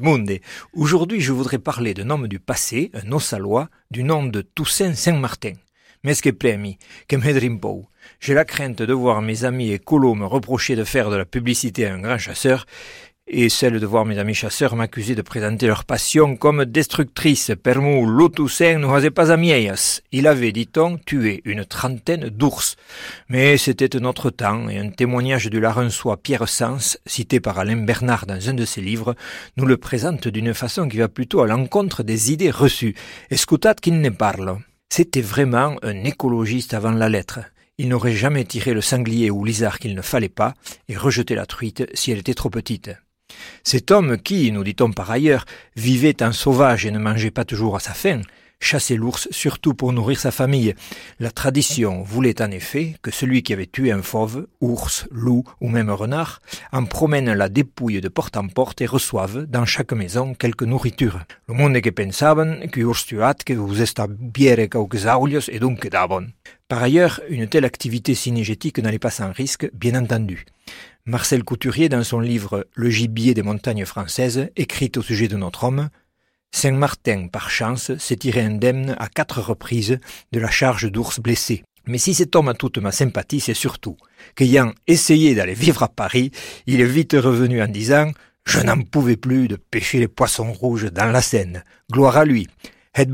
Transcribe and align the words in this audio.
Munde. 0.00 0.38
Aujourd'hui, 0.72 1.20
je 1.20 1.32
voudrais 1.32 1.58
parler 1.58 1.92
d'un 1.92 2.10
homme 2.10 2.28
du 2.28 2.38
passé, 2.38 2.92
un 2.94 3.10
Ossalois, 3.10 3.68
du 3.90 4.04
nom 4.04 4.22
de 4.22 4.40
Toussaint 4.40 4.94
Saint-Martin. 4.94 5.54
Mais 6.04 6.14
ce 6.14 6.22
que 6.22 6.30
premi, 6.30 6.78
que 7.08 7.16
me 7.16 7.58
J'ai 8.20 8.34
la 8.34 8.44
crainte 8.44 8.82
de 8.82 8.92
voir 8.92 9.20
mes 9.20 9.42
amis 9.44 9.72
écolos 9.72 10.14
me 10.14 10.26
reprocher 10.26 10.76
de 10.76 10.84
faire 10.84 11.10
de 11.10 11.16
la 11.16 11.24
publicité 11.24 11.86
à 11.86 11.94
un 11.94 11.98
grand 11.98 12.18
chasseur, 12.18 12.66
et 13.30 13.48
celle 13.48 13.78
de 13.78 13.86
voir 13.86 14.04
mes 14.04 14.18
amis 14.18 14.34
chasseurs 14.34 14.74
m'accuser 14.74 15.14
de 15.14 15.22
présenter 15.22 15.66
leur 15.66 15.84
passion 15.84 16.36
comme 16.36 16.64
destructrice. 16.64 17.52
Permou 17.62 18.06
Lotoussaint 18.06 18.78
n'osait 18.78 19.10
pas 19.10 19.30
amieias. 19.30 20.00
Il 20.12 20.26
avait, 20.26 20.52
dit-on, 20.52 20.96
tué 20.96 21.42
une 21.44 21.64
trentaine 21.64 22.28
d'ours. 22.30 22.76
Mais 23.28 23.58
c'était 23.58 23.96
un 23.96 24.04
autre 24.04 24.30
temps, 24.30 24.68
et 24.68 24.78
un 24.78 24.90
témoignage 24.90 25.50
du 25.50 25.60
Larençois 25.60 26.16
Pierre 26.16 26.48
Sens, 26.48 26.98
cité 27.06 27.40
par 27.40 27.58
Alain 27.58 27.76
Bernard 27.76 28.26
dans 28.26 28.48
un 28.48 28.54
de 28.54 28.64
ses 28.64 28.80
livres, 28.80 29.14
nous 29.56 29.66
le 29.66 29.76
présente 29.76 30.28
d'une 30.28 30.54
façon 30.54 30.88
qui 30.88 30.96
va 30.96 31.08
plutôt 31.08 31.42
à 31.42 31.46
l'encontre 31.46 32.02
des 32.02 32.32
idées 32.32 32.50
reçues. 32.50 32.94
Escutat 33.30 33.74
qu'il 33.74 34.00
ne 34.00 34.10
parle. 34.10 34.58
C'était 34.88 35.20
vraiment 35.20 35.76
un 35.82 36.04
écologiste 36.04 36.72
avant 36.72 36.92
la 36.92 37.08
lettre. 37.10 37.40
Il 37.76 37.88
n'aurait 37.88 38.14
jamais 38.14 38.44
tiré 38.44 38.74
le 38.74 38.80
sanglier 38.80 39.30
ou 39.30 39.44
l'isard 39.44 39.78
qu'il 39.78 39.94
ne 39.94 40.02
fallait 40.02 40.28
pas, 40.28 40.54
et 40.88 40.96
rejeté 40.96 41.34
la 41.34 41.46
truite 41.46 41.88
si 41.94 42.10
elle 42.10 42.18
était 42.18 42.34
trop 42.34 42.50
petite. 42.50 42.90
Cet 43.70 43.90
homme 43.90 44.16
qui, 44.16 44.50
nous 44.50 44.64
dit-on 44.64 44.92
par 44.92 45.10
ailleurs, 45.10 45.44
vivait 45.76 46.22
en 46.22 46.32
sauvage 46.32 46.86
et 46.86 46.90
ne 46.90 46.98
mangeait 46.98 47.30
pas 47.30 47.44
toujours 47.44 47.76
à 47.76 47.80
sa 47.80 47.92
faim, 47.92 48.22
chassait 48.60 48.96
l'ours 48.96 49.28
surtout 49.30 49.74
pour 49.74 49.92
nourrir 49.92 50.18
sa 50.18 50.30
famille. 50.30 50.74
La 51.20 51.30
tradition 51.30 52.02
voulait 52.02 52.42
en 52.42 52.50
effet 52.50 52.94
que 53.02 53.10
celui 53.10 53.42
qui 53.42 53.52
avait 53.52 53.66
tué 53.66 53.92
un 53.92 54.02
fauve, 54.02 54.46
ours, 54.60 55.06
loup 55.10 55.44
ou 55.60 55.68
même 55.68 55.90
renard, 55.90 56.40
en 56.72 56.84
promène 56.84 57.32
la 57.32 57.48
dépouille 57.48 58.00
de 58.00 58.08
porte 58.08 58.36
en 58.36 58.48
porte 58.48 58.80
et 58.80 58.86
reçoive 58.86 59.46
dans 59.46 59.64
chaque 59.64 59.92
maison 59.92 60.34
quelque 60.34 60.64
nourriture. 60.64 61.20
Le 61.48 61.54
monde 61.54 61.80
que 61.80 61.90
pensaban 61.90 62.66
que 62.72 62.80
que 63.44 63.52
vous 63.52 63.80
et 65.48 65.58
donc. 65.58 65.88
Par 66.68 66.82
ailleurs, 66.82 67.20
une 67.28 67.48
telle 67.48 67.64
activité 67.64 68.14
synégétique 68.14 68.78
n'allait 68.78 68.98
pas 68.98 69.10
sans 69.10 69.32
risque, 69.32 69.70
bien 69.72 69.94
entendu. 69.94 70.44
Marcel 71.06 71.42
Couturier, 71.44 71.88
dans 71.88 72.04
son 72.04 72.20
livre 72.20 72.66
Le 72.74 72.90
gibier 72.90 73.32
des 73.32 73.42
montagnes 73.42 73.86
françaises, 73.86 74.50
écrit 74.56 74.92
au 74.96 75.02
sujet 75.02 75.28
de 75.28 75.36
notre 75.36 75.64
homme, 75.64 75.88
Saint-Martin, 76.50 77.28
par 77.28 77.50
chance, 77.50 77.96
s'est 77.98 78.16
tiré 78.16 78.40
indemne 78.40 78.96
à 78.98 79.08
quatre 79.08 79.40
reprises 79.40 79.98
de 80.32 80.40
la 80.40 80.50
charge 80.50 80.90
d'ours 80.90 81.20
blessés. 81.20 81.62
Mais 81.86 81.98
si 81.98 82.14
cet 82.14 82.36
homme 82.36 82.48
a 82.48 82.54
toute 82.54 82.78
ma 82.78 82.92
sympathie, 82.92 83.40
c'est 83.40 83.54
surtout 83.54 83.96
qu'ayant 84.34 84.72
essayé 84.86 85.34
d'aller 85.34 85.54
vivre 85.54 85.82
à 85.82 85.88
Paris, 85.88 86.30
il 86.66 86.80
est 86.80 86.84
vite 86.84 87.14
revenu 87.14 87.62
en 87.62 87.68
disant 87.68 88.12
Je 88.44 88.60
n'en 88.60 88.82
pouvais 88.82 89.16
plus 89.16 89.48
de 89.48 89.56
pêcher 89.56 89.98
les 89.98 90.08
poissons 90.08 90.52
rouges 90.52 90.92
dans 90.92 91.10
la 91.10 91.22
Seine. 91.22 91.64
Gloire 91.90 92.18
à 92.18 92.24
lui. 92.24 92.46
Et 92.98 93.06